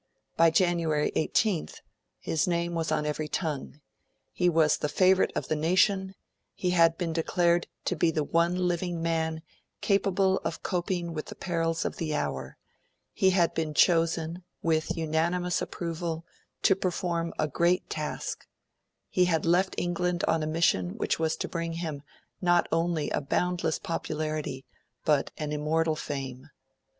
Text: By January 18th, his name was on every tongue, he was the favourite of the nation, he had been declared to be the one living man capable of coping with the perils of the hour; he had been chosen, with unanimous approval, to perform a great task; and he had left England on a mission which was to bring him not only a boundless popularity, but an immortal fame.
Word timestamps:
By 0.35 0.49
January 0.49 1.11
18th, 1.15 1.81
his 2.17 2.47
name 2.47 2.73
was 2.73 2.91
on 2.91 3.05
every 3.05 3.27
tongue, 3.27 3.81
he 4.31 4.49
was 4.49 4.77
the 4.79 4.89
favourite 4.89 5.31
of 5.35 5.47
the 5.47 5.55
nation, 5.55 6.15
he 6.55 6.71
had 6.71 6.97
been 6.97 7.13
declared 7.13 7.67
to 7.85 7.95
be 7.95 8.09
the 8.09 8.23
one 8.23 8.67
living 8.67 8.99
man 9.03 9.43
capable 9.79 10.39
of 10.39 10.63
coping 10.63 11.13
with 11.13 11.27
the 11.27 11.35
perils 11.35 11.85
of 11.85 11.97
the 11.97 12.15
hour; 12.15 12.57
he 13.13 13.29
had 13.29 13.53
been 13.53 13.75
chosen, 13.75 14.43
with 14.63 14.97
unanimous 14.97 15.61
approval, 15.61 16.25
to 16.63 16.75
perform 16.75 17.31
a 17.37 17.47
great 17.47 17.87
task; 17.87 18.39
and 18.39 18.49
he 19.15 19.25
had 19.25 19.45
left 19.45 19.75
England 19.77 20.23
on 20.23 20.41
a 20.41 20.47
mission 20.47 20.97
which 20.97 21.19
was 21.19 21.37
to 21.37 21.47
bring 21.47 21.73
him 21.73 22.01
not 22.41 22.67
only 22.71 23.11
a 23.11 23.21
boundless 23.21 23.77
popularity, 23.77 24.65
but 25.05 25.29
an 25.37 25.51
immortal 25.51 25.95
fame. 25.95 26.49